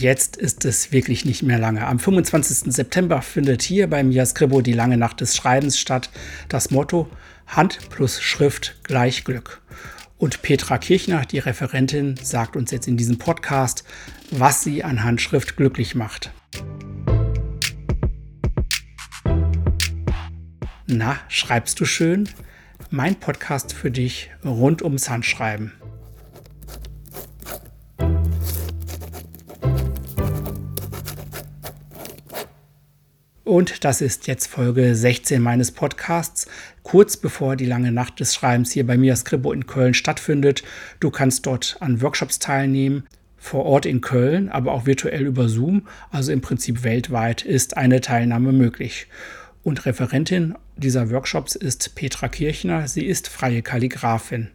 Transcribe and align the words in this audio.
Jetzt 0.00 0.36
ist 0.36 0.64
es 0.64 0.92
wirklich 0.92 1.24
nicht 1.24 1.42
mehr 1.42 1.58
lange. 1.58 1.84
Am 1.84 1.98
25. 1.98 2.72
September 2.72 3.20
findet 3.20 3.62
hier 3.62 3.90
beim 3.90 4.12
Jaskribbo 4.12 4.60
die 4.60 4.72
lange 4.72 4.96
Nacht 4.96 5.20
des 5.20 5.34
Schreibens 5.34 5.76
statt. 5.76 6.08
Das 6.48 6.70
Motto 6.70 7.10
Hand 7.48 7.80
plus 7.90 8.22
Schrift 8.22 8.78
gleich 8.84 9.24
Glück. 9.24 9.60
Und 10.16 10.40
Petra 10.42 10.78
Kirchner, 10.78 11.22
die 11.26 11.40
Referentin, 11.40 12.14
sagt 12.22 12.54
uns 12.54 12.70
jetzt 12.70 12.86
in 12.86 12.96
diesem 12.96 13.18
Podcast, 13.18 13.82
was 14.30 14.62
sie 14.62 14.84
an 14.84 15.02
Handschrift 15.02 15.56
glücklich 15.56 15.96
macht. 15.96 16.30
Na, 20.86 21.16
schreibst 21.26 21.80
du 21.80 21.84
schön? 21.84 22.28
Mein 22.90 23.16
Podcast 23.16 23.72
für 23.72 23.90
dich 23.90 24.30
rund 24.44 24.80
ums 24.82 25.10
Handschreiben. 25.10 25.72
Und 33.48 33.82
das 33.82 34.02
ist 34.02 34.26
jetzt 34.26 34.46
Folge 34.46 34.94
16 34.94 35.40
meines 35.40 35.72
Podcasts, 35.72 36.48
kurz 36.82 37.16
bevor 37.16 37.56
die 37.56 37.64
lange 37.64 37.90
Nacht 37.90 38.20
des 38.20 38.34
Schreibens 38.34 38.72
hier 38.72 38.86
bei 38.86 38.98
mir 38.98 39.16
Skribo 39.16 39.52
in 39.52 39.66
Köln 39.66 39.94
stattfindet. 39.94 40.62
Du 41.00 41.10
kannst 41.10 41.46
dort 41.46 41.78
an 41.80 42.02
Workshops 42.02 42.40
teilnehmen, 42.40 43.06
vor 43.38 43.64
Ort 43.64 43.86
in 43.86 44.02
Köln, 44.02 44.50
aber 44.50 44.72
auch 44.72 44.84
virtuell 44.84 45.24
über 45.24 45.48
Zoom, 45.48 45.88
also 46.10 46.30
im 46.30 46.42
Prinzip 46.42 46.82
weltweit 46.82 47.40
ist 47.40 47.78
eine 47.78 48.02
Teilnahme 48.02 48.52
möglich. 48.52 49.06
Und 49.62 49.86
Referentin 49.86 50.54
dieser 50.76 51.08
Workshops 51.08 51.54
ist 51.54 51.94
Petra 51.94 52.28
Kirchner, 52.28 52.86
sie 52.86 53.06
ist 53.06 53.28
freie 53.28 53.62
Kalligraphin. 53.62 54.48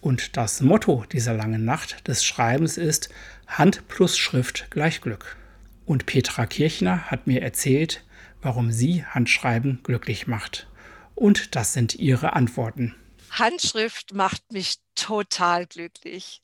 Und 0.00 0.38
das 0.38 0.62
Motto 0.62 1.04
dieser 1.12 1.34
langen 1.34 1.66
Nacht 1.66 2.08
des 2.08 2.24
Schreibens 2.24 2.78
ist 2.78 3.10
Hand 3.46 3.86
plus 3.88 4.16
Schrift 4.16 4.68
gleich 4.70 5.02
Glück. 5.02 5.36
Und 5.84 6.06
Petra 6.06 6.46
Kirchner 6.46 7.10
hat 7.10 7.26
mir 7.26 7.42
erzählt, 7.42 8.02
warum 8.42 8.70
sie 8.72 9.04
Handschreiben 9.04 9.82
glücklich 9.82 10.26
macht. 10.26 10.68
Und 11.14 11.56
das 11.56 11.72
sind 11.72 11.94
ihre 11.94 12.34
Antworten. 12.34 12.94
Handschrift 13.30 14.12
macht 14.12 14.52
mich 14.52 14.76
total 14.94 15.66
glücklich. 15.66 16.42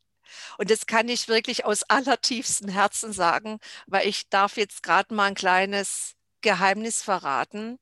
Und 0.59 0.71
das 0.71 0.87
kann 0.87 1.09
ich 1.09 1.29
wirklich 1.29 1.65
aus 1.65 1.83
allertiefstem 1.85 2.69
Herzen 2.69 3.13
sagen, 3.13 3.59
weil 3.87 4.07
ich 4.07 4.29
darf 4.29 4.57
jetzt 4.57 4.83
gerade 4.83 5.15
mal 5.15 5.27
ein 5.27 5.35
kleines 5.35 6.15
Geheimnis 6.41 7.03
verraten. 7.03 7.79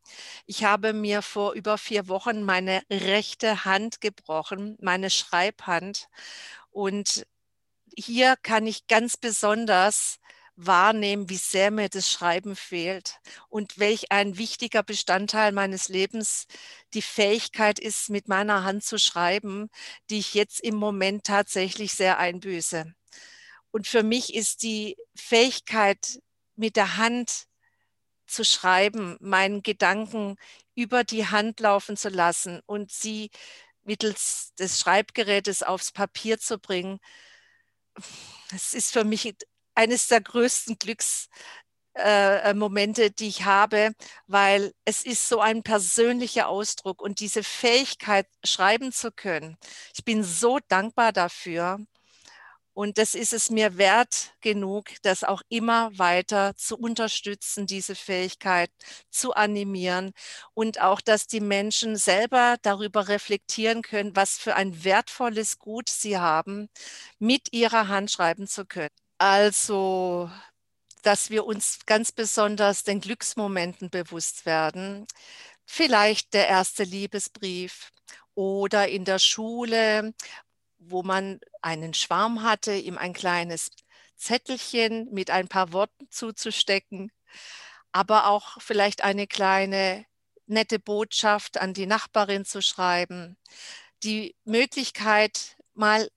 Ich 0.46 0.64
habe 0.64 0.92
mir 0.92 1.22
vor 1.22 1.52
über 1.52 1.76
vier 1.76 2.08
Wochen 2.08 2.42
meine 2.42 2.82
rechte 2.90 3.64
Hand 3.64 4.00
gebrochen, 4.00 4.76
meine 4.80 5.10
Schreibhand. 5.10 6.08
Und 6.70 7.26
hier 7.94 8.36
kann 8.42 8.66
ich 8.66 8.86
ganz 8.86 9.16
besonders 9.16 10.18
wahrnehmen, 10.56 11.28
wie 11.28 11.36
sehr 11.36 11.70
mir 11.70 11.88
das 11.88 12.10
Schreiben 12.10 12.56
fehlt 12.56 13.20
und 13.48 13.78
welch 13.78 14.10
ein 14.10 14.38
wichtiger 14.38 14.82
Bestandteil 14.82 15.52
meines 15.52 15.88
Lebens 15.88 16.46
die 16.94 17.02
Fähigkeit 17.02 17.78
ist, 17.78 18.10
mit 18.10 18.28
meiner 18.28 18.64
Hand 18.64 18.84
zu 18.84 18.98
schreiben, 18.98 19.68
die 20.10 20.18
ich 20.18 20.34
jetzt 20.34 20.60
im 20.60 20.76
Moment 20.76 21.24
tatsächlich 21.24 21.92
sehr 21.92 22.18
einbüße. 22.18 22.94
Und 23.70 23.86
für 23.86 24.02
mich 24.02 24.34
ist 24.34 24.62
die 24.62 24.96
Fähigkeit, 25.14 26.20
mit 26.56 26.76
der 26.76 26.96
Hand 26.96 27.44
zu 28.26 28.44
schreiben, 28.44 29.16
meinen 29.20 29.62
Gedanken 29.62 30.36
über 30.74 31.04
die 31.04 31.26
Hand 31.26 31.60
laufen 31.60 31.96
zu 31.96 32.08
lassen 32.08 32.60
und 32.66 32.90
sie 32.90 33.30
mittels 33.84 34.52
des 34.58 34.80
Schreibgerätes 34.80 35.62
aufs 35.62 35.92
Papier 35.92 36.38
zu 36.38 36.58
bringen, 36.58 36.98
es 38.54 38.74
ist 38.74 38.92
für 38.92 39.04
mich 39.04 39.34
eines 39.76 40.08
der 40.08 40.20
größten 40.22 40.78
Glücksmomente, 40.78 41.28
äh, 43.04 43.10
die 43.10 43.28
ich 43.28 43.44
habe, 43.44 43.92
weil 44.26 44.72
es 44.84 45.04
ist 45.04 45.28
so 45.28 45.40
ein 45.40 45.62
persönlicher 45.62 46.48
Ausdruck 46.48 47.00
und 47.02 47.20
diese 47.20 47.42
Fähigkeit, 47.42 48.26
schreiben 48.44 48.92
zu 48.92 49.10
können. 49.12 49.56
Ich 49.96 50.04
bin 50.04 50.22
so 50.24 50.58
dankbar 50.68 51.12
dafür. 51.12 51.78
Und 52.74 52.98
das 52.98 53.14
ist 53.14 53.32
es 53.32 53.48
mir 53.50 53.78
wert 53.78 54.34
genug, 54.42 54.88
das 55.02 55.24
auch 55.24 55.40
immer 55.48 55.90
weiter 55.98 56.54
zu 56.56 56.76
unterstützen, 56.76 57.66
diese 57.66 57.94
Fähigkeit 57.94 58.70
zu 59.10 59.32
animieren 59.34 60.12
und 60.54 60.80
auch, 60.82 61.00
dass 61.00 61.26
die 61.26 61.40
Menschen 61.40 61.96
selber 61.96 62.56
darüber 62.62 63.08
reflektieren 63.08 63.80
können, 63.82 64.14
was 64.14 64.36
für 64.36 64.56
ein 64.56 64.84
wertvolles 64.84 65.58
Gut 65.58 65.88
sie 65.88 66.18
haben, 66.18 66.68
mit 67.18 67.52
ihrer 67.54 67.88
Hand 67.88 68.10
schreiben 68.10 68.46
zu 68.46 68.66
können. 68.66 68.90
Also, 69.18 70.30
dass 71.02 71.30
wir 71.30 71.46
uns 71.46 71.80
ganz 71.86 72.12
besonders 72.12 72.84
den 72.84 73.00
Glücksmomenten 73.00 73.90
bewusst 73.90 74.46
werden. 74.46 75.06
Vielleicht 75.66 76.34
der 76.34 76.48
erste 76.48 76.84
Liebesbrief 76.84 77.92
oder 78.34 78.88
in 78.88 79.04
der 79.04 79.18
Schule, 79.18 80.14
wo 80.78 81.02
man 81.02 81.40
einen 81.62 81.94
Schwarm 81.94 82.42
hatte, 82.42 82.74
ihm 82.74 82.98
ein 82.98 83.14
kleines 83.14 83.70
Zettelchen 84.16 85.12
mit 85.12 85.30
ein 85.30 85.48
paar 85.48 85.72
Worten 85.72 86.08
zuzustecken, 86.10 87.12
aber 87.92 88.28
auch 88.28 88.60
vielleicht 88.60 89.02
eine 89.04 89.26
kleine 89.26 90.06
nette 90.46 90.78
Botschaft 90.78 91.58
an 91.58 91.74
die 91.74 91.86
Nachbarin 91.86 92.44
zu 92.44 92.62
schreiben. 92.62 93.36
Die 94.04 94.36
Möglichkeit, 94.44 95.56
mal 95.74 96.08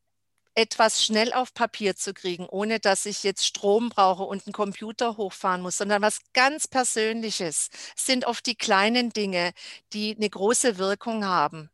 etwas 0.59 1.03
schnell 1.05 1.31
auf 1.31 1.53
Papier 1.53 1.95
zu 1.95 2.13
kriegen, 2.13 2.45
ohne 2.45 2.81
dass 2.81 3.05
ich 3.05 3.23
jetzt 3.23 3.45
Strom 3.45 3.87
brauche 3.89 4.23
und 4.23 4.45
einen 4.45 4.51
Computer 4.53 5.15
hochfahren 5.15 5.61
muss, 5.61 5.77
sondern 5.77 6.01
was 6.01 6.19
ganz 6.33 6.67
Persönliches 6.67 7.69
es 7.95 8.05
sind 8.05 8.25
oft 8.25 8.45
die 8.45 8.55
kleinen 8.55 9.11
Dinge, 9.11 9.53
die 9.93 10.15
eine 10.17 10.29
große 10.29 10.77
Wirkung 10.77 11.25
haben. 11.25 11.69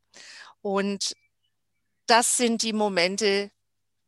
Und 0.61 1.15
das 2.07 2.37
sind 2.37 2.63
die 2.63 2.73
Momente, 2.73 3.51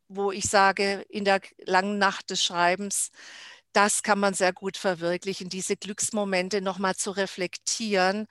wo 0.08 0.32
ich 0.32 0.44
sage, 0.46 1.04
in 1.08 1.24
der 1.24 1.40
langen 1.58 1.98
Nacht 1.98 2.30
des 2.30 2.44
Schreibens, 2.44 3.10
das 3.72 4.02
kann 4.04 4.20
man 4.20 4.34
sehr 4.34 4.52
gut 4.52 4.76
verwirklichen, 4.76 5.48
diese 5.48 5.76
Glücksmomente 5.76 6.62
nochmal 6.62 6.96
zu 6.96 7.10
reflektieren 7.12 8.26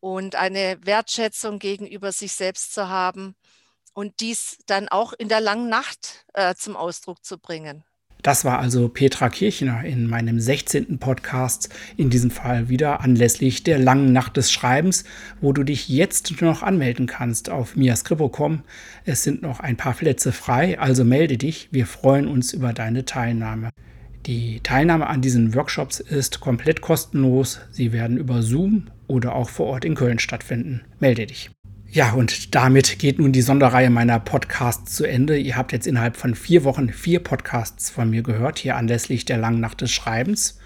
und 0.00 0.36
eine 0.36 0.78
Wertschätzung 0.84 1.58
gegenüber 1.58 2.12
sich 2.12 2.32
selbst 2.34 2.74
zu 2.74 2.88
haben 2.88 3.36
und 3.94 4.20
dies 4.20 4.58
dann 4.66 4.88
auch 4.88 5.12
in 5.12 5.28
der 5.28 5.40
langen 5.40 5.68
Nacht 5.68 6.24
äh, 6.34 6.54
zum 6.54 6.76
Ausdruck 6.76 7.24
zu 7.24 7.38
bringen. 7.38 7.84
Das 8.22 8.44
war 8.44 8.60
also 8.60 8.88
Petra 8.88 9.28
Kirchner 9.28 9.84
in 9.84 10.06
meinem 10.06 10.38
16. 10.38 10.98
Podcast, 11.00 11.68
in 11.96 12.08
diesem 12.08 12.30
Fall 12.30 12.68
wieder 12.68 13.00
anlässlich 13.00 13.64
der 13.64 13.80
langen 13.80 14.12
Nacht 14.12 14.36
des 14.36 14.52
Schreibens, 14.52 15.02
wo 15.40 15.52
du 15.52 15.64
dich 15.64 15.88
jetzt 15.88 16.40
noch 16.40 16.62
anmelden 16.62 17.06
kannst 17.06 17.50
auf 17.50 17.74
miascribo.com. 17.74 18.62
Es 19.04 19.24
sind 19.24 19.42
noch 19.42 19.58
ein 19.58 19.76
paar 19.76 19.94
Plätze 19.94 20.30
frei, 20.30 20.78
also 20.78 21.04
melde 21.04 21.36
dich. 21.36 21.68
Wir 21.72 21.86
freuen 21.86 22.28
uns 22.28 22.52
über 22.52 22.72
deine 22.72 23.04
Teilnahme. 23.04 23.70
Die 24.26 24.60
Teilnahme 24.60 25.08
an 25.08 25.20
diesen 25.20 25.56
Workshops 25.56 25.98
ist 25.98 26.38
komplett 26.38 26.80
kostenlos. 26.80 27.58
Sie 27.72 27.92
werden 27.92 28.18
über 28.18 28.42
Zoom 28.42 28.86
oder 29.08 29.34
auch 29.34 29.48
vor 29.48 29.66
Ort 29.66 29.84
in 29.84 29.96
Köln 29.96 30.20
stattfinden. 30.20 30.82
Melde 31.00 31.26
dich. 31.26 31.50
Ja, 31.94 32.12
und 32.12 32.54
damit 32.54 32.98
geht 32.98 33.18
nun 33.18 33.32
die 33.32 33.42
Sonderreihe 33.42 33.90
meiner 33.90 34.18
Podcasts 34.18 34.94
zu 34.94 35.04
Ende. 35.04 35.36
Ihr 35.36 35.58
habt 35.58 35.72
jetzt 35.72 35.86
innerhalb 35.86 36.16
von 36.16 36.34
vier 36.34 36.64
Wochen 36.64 36.88
vier 36.88 37.20
Podcasts 37.20 37.90
von 37.90 38.08
mir 38.08 38.22
gehört, 38.22 38.58
hier 38.58 38.76
anlässlich 38.76 39.26
der 39.26 39.36
langen 39.36 39.60
Nacht 39.60 39.82
des 39.82 39.92
Schreibens. 39.92 40.58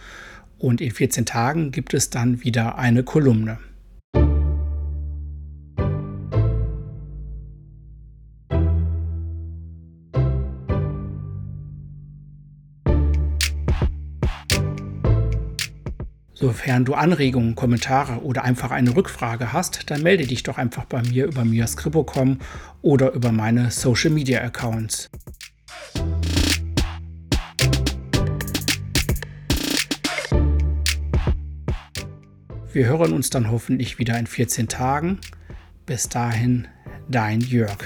Und 0.56 0.80
in 0.80 0.92
14 0.92 1.26
Tagen 1.26 1.72
gibt 1.72 1.94
es 1.94 2.10
dann 2.10 2.44
wieder 2.44 2.78
eine 2.78 3.02
Kolumne. 3.02 3.58
Sofern 16.38 16.84
du 16.84 16.92
Anregungen, 16.92 17.54
Kommentare 17.54 18.20
oder 18.22 18.44
einfach 18.44 18.70
eine 18.70 18.94
Rückfrage 18.94 19.54
hast, 19.54 19.88
dann 19.88 20.02
melde 20.02 20.26
dich 20.26 20.42
doch 20.42 20.58
einfach 20.58 20.84
bei 20.84 21.00
mir 21.00 21.24
über 21.24 21.46
miascribo.com 21.46 22.40
oder 22.82 23.12
über 23.12 23.32
meine 23.32 23.70
Social 23.70 24.10
Media 24.10 24.42
Accounts. 24.42 25.08
Wir 32.70 32.84
hören 32.84 33.14
uns 33.14 33.30
dann 33.30 33.50
hoffentlich 33.50 33.98
wieder 33.98 34.18
in 34.18 34.26
14 34.26 34.68
Tagen. 34.68 35.20
Bis 35.86 36.10
dahin, 36.10 36.68
dein 37.08 37.40
Jörg. 37.40 37.78